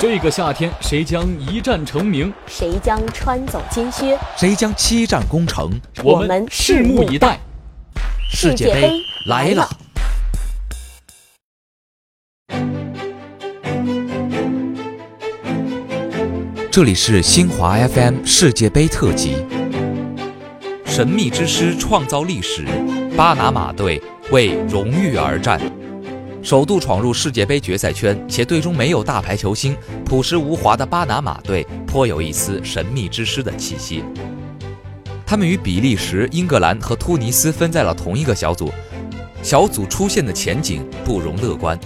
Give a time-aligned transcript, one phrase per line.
[0.00, 2.32] 这个夏天，谁将一战成名？
[2.46, 4.16] 谁将穿走金靴？
[4.36, 5.72] 谁将七战攻城？
[6.04, 7.40] 我们拭目以待。
[8.30, 8.92] 世界杯
[9.26, 9.68] 来了！
[16.70, 19.44] 这里是新华 FM 世界杯特辑。
[20.86, 22.64] 神秘之师创造历史，
[23.16, 25.60] 巴拿马队为荣誉而战。
[26.48, 34.02] 首度闯入世界杯决赛圈，且队中没有大牌球星，朴实无华的巴拿马队颇有一丝神秘之师的气息。
[35.26, 38.72] 他们与比利时、英格兰和突尼斯分在了同一个小组，
[39.42, 41.78] 小组出线的前景不容乐观。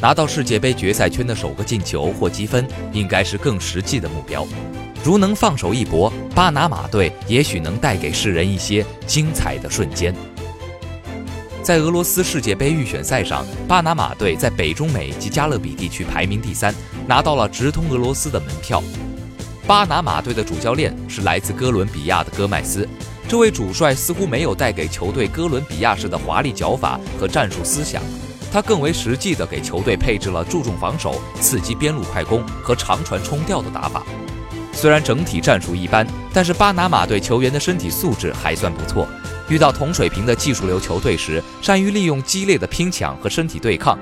[0.00, 4.46] 拿到世界杯决赛圈的首个进球或积分，应该是更实际的目标。
[5.02, 10.14] 如能放手一搏，巴拿马队也许能带给世人一些精彩的瞬间。
[11.70, 16.74] 在俄罗斯世界杯预选赛上，巴拿马队在北中美及加勒比地区排名第三，
[17.06, 18.82] 拿到了直通俄罗斯的门票。
[19.68, 22.88] 巴拿马队的主教练是来自哥伦比亚的戈麦斯，
[23.28, 28.02] 这位主帅似乎没有带给球队哥伦比亚式的华丽脚法和战术思想，
[28.50, 34.04] 他更为实际的给球队配置了注重防守、刺激边路快攻和长传冲吊的打法。
[34.80, 39.06] 虽然整体战术一般，但是巴拿马队球员的身体素质还算不错。
[39.50, 43.98] 遇到同水平的技术流球队时，善于利用激烈的拼抢和身体对抗。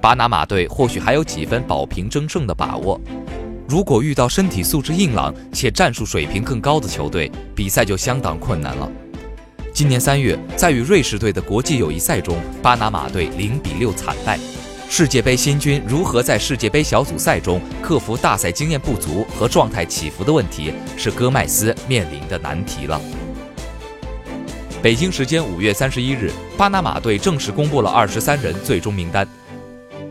[0.00, 3.00] 巴拿马队或许还有几分保平争胜的把握。
[3.68, 8.90] 如果遇到身体素质硬朗且战术水平更高的球队，比赛就相当困难了。
[9.72, 14.40] 今年三月，在与瑞士队的国际友谊赛中，巴拿马队零比六惨败。
[14.88, 22.98] 世界杯新军如何在世界杯小组赛中克服大赛经验不足和状态起伏的问题，是戈麦斯面临的难题了。
[24.80, 29.26] 北京时间五月三十一日，巴拿马队正式公布了二十三人最终名单。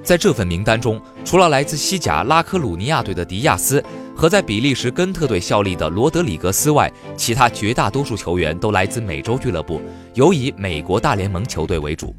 [0.04, 3.84] 在这份名单中，除了来自西甲拉科鲁尼亚队的迪亚斯
[4.16, 9.82] 和在比利时根特队效力的罗德里格斯外，其他绝大多数球员都来自美洲俱乐部，
[10.14, 12.14] 尤以美国大联盟球队为主。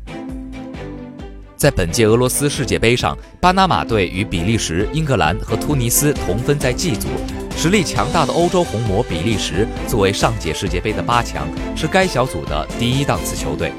[1.67, 7.09] 在本届俄罗斯世界杯上，巴拿马队与比利时、英格兰和突尼斯同分在 G 组。
[7.57, 13.73] 实力强大的欧洲红魔比利时作为上届世界杯的八强，是该小组的第一档次球队。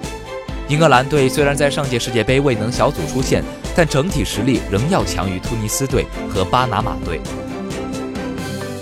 [0.68, 3.42] 英格兰队虽然在上届世界杯未能小组出线，
[3.74, 7.22] 但整体实力仍要强于突尼斯队和巴拿马队。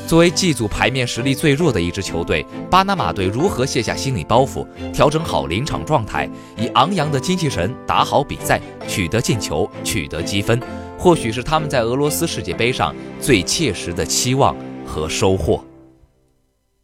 [0.07, 10.61] 作为 G 组排面实力最弱的一支球队，巴拿马队如何卸下心理包袱，调整好临场状态，以昂扬的精气神打好比赛，取得进球，取得积分，
[10.95, 14.55] 或许是他们在俄罗斯世界杯上最切实的期望
[14.85, 15.63] 和收获。